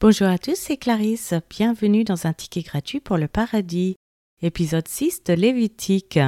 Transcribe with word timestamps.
Bonjour 0.00 0.28
à 0.28 0.38
tous, 0.38 0.54
c'est 0.54 0.76
Clarisse. 0.76 1.34
Bienvenue 1.50 2.04
dans 2.04 2.28
un 2.28 2.32
ticket 2.32 2.62
gratuit 2.62 3.00
pour 3.00 3.16
le 3.16 3.26
paradis, 3.26 3.96
épisode 4.40 4.86
6 4.86 5.24
de 5.24 5.32
Lévitique. 5.32 6.20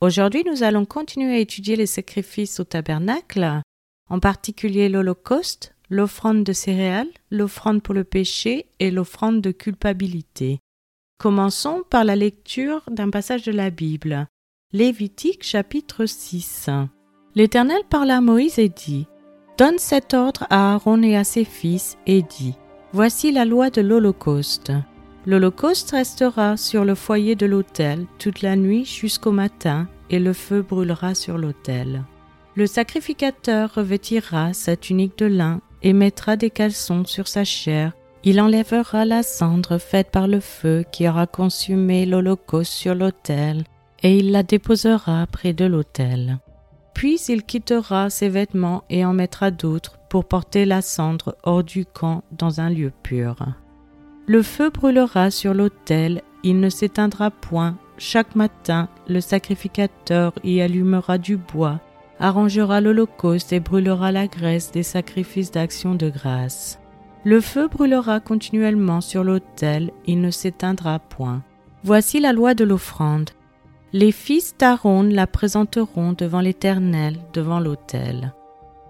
Aujourd'hui, 0.00 0.44
nous 0.46 0.62
allons 0.62 0.84
continuer 0.84 1.34
à 1.34 1.38
étudier 1.38 1.74
les 1.74 1.86
sacrifices 1.86 2.60
au 2.60 2.64
tabernacle, 2.64 3.62
en 4.08 4.20
particulier 4.20 4.88
l'Holocauste, 4.88 5.74
l'offrande 5.90 6.44
de 6.44 6.52
céréales, 6.52 7.10
l'offrande 7.32 7.82
pour 7.82 7.94
le 7.94 8.04
péché 8.04 8.66
et 8.78 8.92
l'offrande 8.92 9.40
de 9.40 9.50
culpabilité. 9.50 10.60
Commençons 11.18 11.82
par 11.90 12.04
la 12.04 12.14
lecture 12.14 12.84
d'un 12.88 13.10
passage 13.10 13.42
de 13.42 13.50
la 13.50 13.70
Bible. 13.70 14.28
Lévitique 14.72 15.42
chapitre 15.42 16.06
6. 16.06 16.70
L'Éternel 17.34 17.82
parla 17.90 18.18
à 18.18 18.20
Moïse 18.20 18.60
et 18.60 18.68
dit 18.68 19.08
Donne 19.58 19.78
cet 19.78 20.14
ordre 20.14 20.46
à 20.48 20.74
Aaron 20.74 21.02
et 21.02 21.16
à 21.16 21.24
ses 21.24 21.44
fils 21.44 21.98
et 22.06 22.22
dit 22.22 22.54
Voici 22.94 23.32
la 23.32 23.44
loi 23.44 23.70
de 23.70 23.80
l'Holocauste. 23.80 24.70
L'Holocauste 25.26 25.90
restera 25.90 26.56
sur 26.56 26.84
le 26.84 26.94
foyer 26.94 27.34
de 27.34 27.44
l'autel 27.44 28.06
toute 28.20 28.40
la 28.40 28.54
nuit 28.54 28.84
jusqu'au 28.84 29.32
matin 29.32 29.88
et 30.10 30.20
le 30.20 30.32
feu 30.32 30.62
brûlera 30.62 31.16
sur 31.16 31.36
l'autel. 31.36 32.04
Le 32.54 32.68
sacrificateur 32.68 33.74
revêtira 33.74 34.52
sa 34.52 34.76
tunique 34.76 35.18
de 35.18 35.26
lin 35.26 35.60
et 35.82 35.92
mettra 35.92 36.36
des 36.36 36.50
caleçons 36.50 37.04
sur 37.04 37.26
sa 37.26 37.42
chair. 37.42 37.94
Il 38.22 38.40
enlèvera 38.40 39.04
la 39.04 39.24
cendre 39.24 39.78
faite 39.78 40.12
par 40.12 40.28
le 40.28 40.38
feu 40.38 40.84
qui 40.92 41.08
aura 41.08 41.26
consumé 41.26 42.06
l'Holocauste 42.06 42.74
sur 42.74 42.94
l'autel 42.94 43.64
et 44.04 44.16
il 44.16 44.30
la 44.30 44.44
déposera 44.44 45.26
près 45.26 45.52
de 45.52 45.64
l'autel. 45.64 46.38
Puis 46.94 47.20
il 47.28 47.42
quittera 47.42 48.08
ses 48.08 48.28
vêtements 48.28 48.84
et 48.88 49.04
en 49.04 49.12
mettra 49.12 49.50
d'autres 49.50 49.98
pour 50.08 50.24
porter 50.24 50.64
la 50.64 50.80
cendre 50.80 51.36
hors 51.42 51.64
du 51.64 51.84
camp 51.84 52.22
dans 52.32 52.60
un 52.60 52.70
lieu 52.70 52.92
pur. 53.02 53.36
Le 54.26 54.42
feu 54.42 54.70
brûlera 54.70 55.30
sur 55.30 55.52
l'autel, 55.52 56.22
il 56.44 56.60
ne 56.60 56.70
s'éteindra 56.70 57.30
point. 57.30 57.76
Chaque 57.98 58.34
matin, 58.34 58.88
le 59.08 59.20
sacrificateur 59.20 60.32
y 60.42 60.60
allumera 60.60 61.18
du 61.18 61.36
bois, 61.36 61.80
arrangera 62.18 62.80
l'holocauste 62.80 63.52
et 63.52 63.60
brûlera 63.60 64.12
la 64.12 64.26
graisse 64.26 64.72
des 64.72 64.82
sacrifices 64.82 65.50
d'action 65.50 65.94
de 65.94 66.08
grâce. 66.08 66.78
Le 67.24 67.40
feu 67.40 67.68
brûlera 67.68 68.20
continuellement 68.20 69.00
sur 69.00 69.24
l'autel, 69.24 69.90
il 70.06 70.20
ne 70.20 70.30
s'éteindra 70.30 70.98
point. 70.98 71.42
Voici 71.82 72.20
la 72.20 72.32
loi 72.32 72.54
de 72.54 72.64
l'offrande. 72.64 73.30
Les 73.96 74.10
fils 74.10 74.56
d'Aaron 74.58 75.04
la 75.04 75.28
présenteront 75.28 76.14
devant 76.14 76.40
l'Éternel, 76.40 77.16
devant 77.32 77.60
l'autel. 77.60 78.34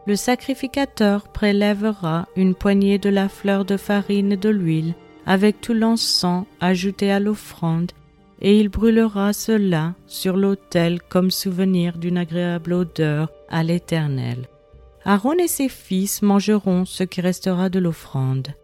Le 0.06 0.16
sacrificateur 0.16 1.28
prélèvera 1.28 2.26
une 2.36 2.54
poignée 2.54 2.96
de 2.96 3.10
la 3.10 3.28
fleur 3.28 3.66
de 3.66 3.76
farine 3.76 4.32
et 4.32 4.38
de 4.38 4.48
l'huile, 4.48 4.94
avec 5.26 5.60
tout 5.60 5.74
l'encens 5.74 6.46
ajouté 6.58 7.12
à 7.12 7.20
l'offrande, 7.20 7.92
et 8.40 8.58
il 8.58 8.70
brûlera 8.70 9.34
cela 9.34 9.92
sur 10.06 10.38
l'autel 10.38 11.02
comme 11.02 11.30
souvenir 11.30 11.98
d'une 11.98 12.16
agréable 12.16 12.72
odeur 12.72 13.30
à 13.50 13.62
l'Éternel. 13.62 14.48
Aaron 15.04 15.34
et 15.34 15.48
ses 15.48 15.68
fils 15.68 16.22
mangeront 16.22 16.86
ce 16.86 17.04
qui 17.04 17.20
restera 17.20 17.68
de 17.68 17.78
l'offrande. 17.78 18.54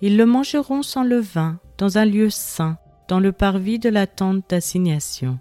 Ils 0.00 0.16
le 0.16 0.24
mangeront 0.24 0.82
sans 0.82 1.04
levain, 1.04 1.58
dans 1.76 1.98
un 1.98 2.06
lieu 2.06 2.30
saint, 2.30 2.78
dans 3.08 3.20
le 3.20 3.32
parvis 3.32 3.78
de 3.78 3.90
la 3.90 4.06
tente 4.06 4.48
d'assignation. 4.48 5.38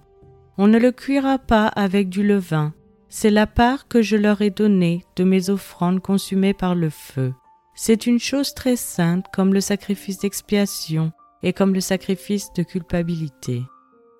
On 0.57 0.67
ne 0.67 0.77
le 0.77 0.91
cuira 0.91 1.37
pas 1.37 1.67
avec 1.67 2.09
du 2.09 2.23
levain. 2.23 2.73
C'est 3.09 3.29
la 3.29 3.47
part 3.47 3.87
que 3.87 4.01
je 4.01 4.15
leur 4.15 4.41
ai 4.41 4.49
donnée 4.49 5.03
de 5.15 5.23
mes 5.23 5.49
offrandes 5.49 6.01
consumées 6.01 6.53
par 6.53 6.75
le 6.75 6.89
feu. 6.89 7.33
C'est 7.75 8.05
une 8.05 8.19
chose 8.19 8.53
très 8.53 8.75
sainte 8.75 9.25
comme 9.33 9.53
le 9.53 9.61
sacrifice 9.61 10.19
d'expiation 10.19 11.11
et 11.43 11.53
comme 11.53 11.73
le 11.73 11.81
sacrifice 11.81 12.53
de 12.53 12.63
culpabilité. 12.63 13.63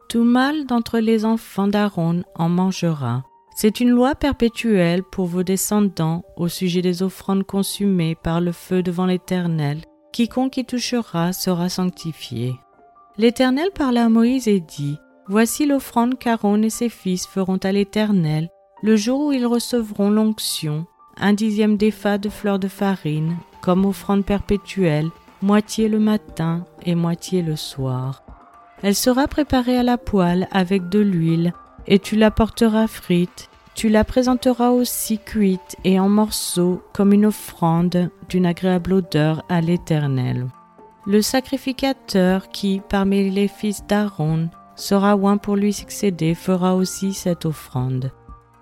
Tout 0.09 0.23
mâle 0.23 0.65
d'entre 0.65 0.99
les 0.99 1.25
enfants 1.25 1.67
d'Aaron 1.67 2.23
en 2.35 2.49
mangera. 2.49 3.23
C'est 3.55 3.79
une 3.79 3.91
loi 3.91 4.15
perpétuelle 4.15 5.03
pour 5.03 5.25
vos 5.25 5.43
descendants 5.43 6.23
au 6.37 6.47
sujet 6.47 6.81
des 6.81 7.03
offrandes 7.03 7.43
consumées 7.45 8.15
par 8.15 8.41
le 8.41 8.51
feu 8.51 8.81
devant 8.81 9.05
l'Éternel. 9.05 9.81
Quiconque 10.11 10.57
y 10.57 10.65
touchera 10.65 11.33
sera 11.33 11.69
sanctifié. 11.69 12.55
L'Éternel 13.17 13.69
parla 13.73 14.05
à 14.05 14.09
Moïse 14.09 14.47
et 14.47 14.61
dit 14.61 14.97
Voici 15.27 15.65
l'offrande 15.65 16.17
qu'Aaron 16.17 16.61
et 16.63 16.69
ses 16.69 16.89
fils 16.89 17.27
feront 17.27 17.57
à 17.57 17.71
l'Éternel 17.71 18.49
le 18.81 18.95
jour 18.95 19.27
où 19.27 19.31
ils 19.31 19.45
recevront 19.45 20.09
l'onction, 20.09 20.85
un 21.17 21.33
dixième 21.33 21.77
d'effa 21.77 22.17
de 22.17 22.29
fleurs 22.29 22.59
de 22.59 22.67
farine, 22.67 23.37
comme 23.61 23.85
offrande 23.85 24.25
perpétuelle, 24.25 25.09
moitié 25.41 25.87
le 25.87 25.99
matin 25.99 26.65
et 26.83 26.95
moitié 26.95 27.43
le 27.43 27.55
soir. 27.55 28.23
Elle 28.81 28.95
sera 28.95 29.27
préparée 29.27 29.77
à 29.77 29.83
la 29.83 29.99
poêle 29.99 30.47
avec 30.51 30.89
de 30.89 30.99
l'huile, 30.99 31.53
et 31.87 31.99
tu 31.99 32.15
la 32.15 32.31
porteras 32.31 32.87
frite, 32.87 33.49
tu 33.75 33.89
la 33.89 34.03
présenteras 34.03 34.71
aussi 34.71 35.19
cuite 35.19 35.75
et 35.83 35.99
en 35.99 36.09
morceaux 36.09 36.81
comme 36.93 37.13
une 37.13 37.27
offrande 37.27 38.09
d'une 38.29 38.45
agréable 38.45 38.93
odeur 38.93 39.43
à 39.49 39.61
l'Éternel. 39.61 40.47
Le 41.05 41.21
sacrificateur 41.21 42.49
qui, 42.49 42.81
parmi 42.89 43.29
les 43.29 43.47
fils 43.47 43.85
d'Aaron, 43.87 44.49
sera 44.75 45.15
oint 45.15 45.37
pour 45.37 45.55
lui 45.55 45.73
succéder, 45.73 46.35
fera 46.35 46.75
aussi 46.75 47.13
cette 47.13 47.45
offrande. 47.45 48.11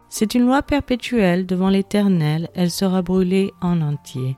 C'est 0.10 0.34
une 0.34 0.46
loi 0.46 0.62
perpétuelle 0.62 1.46
devant 1.46 1.70
l'Éternel, 1.70 2.50
elle 2.56 2.72
sera 2.72 3.02
brûlée 3.02 3.52
en 3.62 3.82
entier. 3.82 4.38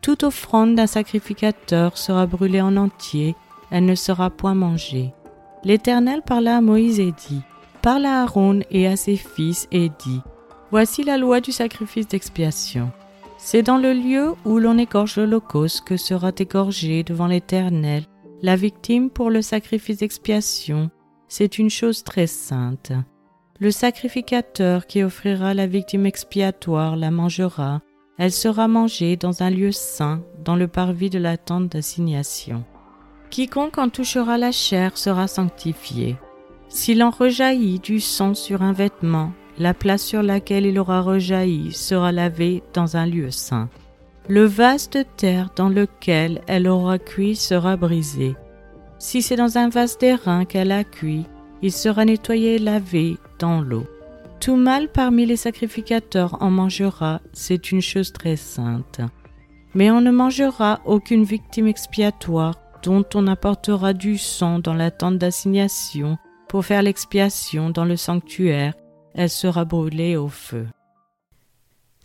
Toute 0.00 0.22
offrande 0.22 0.76
d'un 0.76 0.86
sacrificateur 0.86 1.98
sera 1.98 2.26
brûlée 2.26 2.60
en 2.60 2.76
entier, 2.76 3.34
elle 3.70 3.84
ne 3.84 3.94
sera 3.94 4.30
point 4.30 4.54
mangée. 4.54 5.12
L'Éternel 5.64 6.22
parla 6.24 6.58
à 6.58 6.60
Moïse 6.60 7.00
et 7.00 7.12
dit, 7.12 7.42
Parle 7.82 8.06
à 8.06 8.22
Aaron 8.22 8.60
et 8.70 8.86
à 8.86 8.96
ses 8.96 9.16
fils 9.16 9.66
et 9.72 9.88
dit, 9.88 10.20
Voici 10.70 11.02
la 11.02 11.16
loi 11.16 11.40
du 11.40 11.50
sacrifice 11.50 12.06
d'expiation. 12.06 12.90
C'est 13.38 13.62
dans 13.62 13.78
le 13.78 13.92
lieu 13.92 14.34
où 14.44 14.58
l'on 14.58 14.78
égorge 14.78 15.16
l'Holocauste 15.16 15.84
que 15.84 15.96
sera 15.96 16.30
égorgée 16.38 17.02
devant 17.02 17.26
l'Éternel 17.26 18.04
la 18.42 18.56
victime 18.56 19.10
pour 19.10 19.30
le 19.30 19.42
sacrifice 19.42 19.98
d'expiation 19.98 20.90
c'est 21.28 21.58
une 21.58 21.70
chose 21.70 22.04
très 22.04 22.26
sainte. 22.26 22.92
Le 23.60 23.70
sacrificateur 23.70 24.86
qui 24.86 25.02
offrira 25.02 25.52
la 25.54 25.66
victime 25.66 26.06
expiatoire 26.06 26.96
la 26.96 27.10
mangera, 27.10 27.80
elle 28.18 28.32
sera 28.32 28.68
mangée 28.68 29.16
dans 29.16 29.42
un 29.42 29.50
lieu 29.50 29.72
saint, 29.72 30.22
dans 30.44 30.56
le 30.56 30.68
parvis 30.68 31.10
de 31.10 31.18
la 31.18 31.36
tente 31.36 31.68
d'assignation. 31.68 32.64
Quiconque 33.30 33.78
en 33.78 33.88
touchera 33.88 34.38
la 34.38 34.52
chair 34.52 34.96
sera 34.96 35.28
sanctifié. 35.28 36.16
S'il 36.68 37.02
en 37.02 37.10
rejaillit 37.10 37.78
du 37.78 38.00
sang 38.00 38.34
sur 38.34 38.62
un 38.62 38.72
vêtement, 38.72 39.32
la 39.58 39.74
place 39.74 40.02
sur 40.02 40.22
laquelle 40.22 40.66
il 40.66 40.78
aura 40.78 41.00
rejailli 41.00 41.72
sera 41.72 42.12
lavée 42.12 42.62
dans 42.74 42.96
un 42.96 43.06
lieu 43.06 43.30
saint. 43.30 43.68
Le 44.28 44.44
vase 44.44 44.90
de 44.90 45.02
terre 45.02 45.50
dans 45.56 45.68
lequel 45.68 46.42
elle 46.46 46.68
aura 46.68 46.98
cuit 46.98 47.34
sera 47.34 47.76
brisé, 47.76 48.36
si 48.98 49.22
c'est 49.22 49.36
dans 49.36 49.58
un 49.58 49.68
vase 49.68 49.98
d'airain 49.98 50.44
qu'elle 50.44 50.72
a 50.72 50.84
cuit, 50.84 51.26
il 51.62 51.72
sera 51.72 52.04
nettoyé 52.04 52.56
et 52.56 52.58
lavé 52.58 53.16
dans 53.38 53.60
l'eau. 53.60 53.86
Tout 54.40 54.56
mâle 54.56 54.88
parmi 54.88 55.26
les 55.26 55.36
sacrificateurs 55.36 56.40
en 56.42 56.50
mangera, 56.50 57.20
c'est 57.32 57.72
une 57.72 57.82
chose 57.82 58.12
très 58.12 58.36
sainte. 58.36 59.00
Mais 59.74 59.90
on 59.90 60.00
ne 60.00 60.10
mangera 60.10 60.80
aucune 60.84 61.24
victime 61.24 61.66
expiatoire 61.66 62.54
dont 62.82 63.04
on 63.14 63.26
apportera 63.26 63.92
du 63.92 64.16
sang 64.18 64.60
dans 64.60 64.74
la 64.74 64.90
tente 64.90 65.18
d'assignation 65.18 66.18
pour 66.48 66.64
faire 66.64 66.82
l'expiation 66.82 67.70
dans 67.70 67.84
le 67.84 67.96
sanctuaire, 67.96 68.74
elle 69.14 69.28
sera 69.28 69.64
brûlée 69.64 70.16
au 70.16 70.28
feu. 70.28 70.66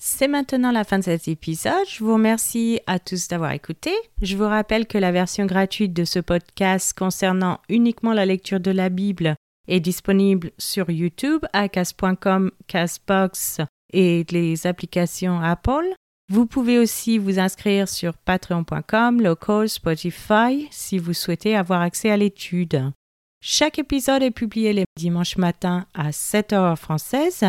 C'est 0.06 0.28
maintenant 0.28 0.74
la 0.74 0.84
fin 0.84 1.00
de 1.00 1.06
cet 1.06 1.30
épisode. 1.30 1.88
Je 1.90 2.04
vous 2.04 2.16
remercie 2.16 2.82
à 2.88 3.00
tous 3.00 3.30
d'avoir 3.30 3.54
écouté. 3.54 3.94
Je 4.22 4.36
vous 4.36 4.44
rappelle 4.44 4.86
que 4.86 4.98
la 4.98 5.14
version 5.14 5.46
gratuite 5.46 5.94
de 5.94 6.04
ce 6.04 6.20
podcast 6.20 6.92
concernant 6.94 7.62
uniquement 7.70 8.12
la 8.12 8.26
lecture 8.26 8.60
de 8.60 8.72
la 8.72 8.90
Bible 8.90 9.38
est 9.70 9.80
disponible 9.80 10.52
sur 10.58 10.90
YouTube, 10.90 11.46
acas.com, 11.54 12.52
Casbox 12.68 13.62
et 13.94 14.26
les 14.30 14.68
applications 14.68 15.40
Apple. 15.40 15.94
Vous 16.30 16.48
pouvez 16.48 16.80
aussi 16.80 17.18
vous 17.18 17.40
inscrire 17.40 17.88
sur 17.88 18.18
patreon.com, 18.18 19.22
local, 19.22 19.70
Spotify 19.70 20.68
si 20.70 20.98
vous 20.98 21.14
souhaitez 21.14 21.56
avoir 21.56 21.80
accès 21.80 22.12
à 22.12 22.18
l'étude. 22.18 22.92
Chaque 23.40 23.80
épisode 23.80 24.22
est 24.22 24.32
publié 24.32 24.74
les 24.74 24.86
dimanches 24.98 25.38
matins 25.38 25.86
à 25.94 26.12
7 26.12 26.52
h 26.52 26.76
française 26.76 27.46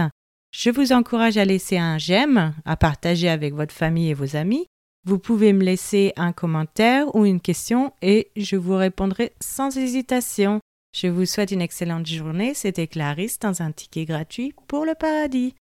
je 0.57 0.71
vous 0.71 0.93
encourage 0.93 1.37
à 1.37 1.45
laisser 1.45 1.79
un 1.79 1.99
j'aime, 1.99 2.55
à 2.65 2.77
partager 2.77 3.29
avec 3.29 3.55
votre 3.55 3.75
famille 3.75 4.11
et 4.11 4.15
vos 4.15 4.37
amis. 4.37 4.67
Vous 5.05 5.19
pouvez 5.19 5.53
me 5.53 5.65
laisser 5.65 6.13
un 6.17 6.33
commentaire 6.33 7.13
ou 7.17 7.25
une 7.25 7.41
question 7.41 7.93
et 8.03 8.31
je 8.37 8.55
vous 8.55 8.77
répondrai 8.77 9.33
sans 9.41 9.77
hésitation. 9.77 10.61
Je 10.95 11.09
vous 11.09 11.27
souhaite 11.27 11.51
une 11.51 11.61
excellente 11.61 12.07
journée. 12.07 12.55
C'était 12.55 12.87
Clarisse 12.87 13.41
dans 13.41 13.63
un 13.63 13.73
ticket 13.73 14.05
gratuit 14.05 14.55
pour 14.69 14.85
le 14.85 14.95
paradis. 14.95 15.57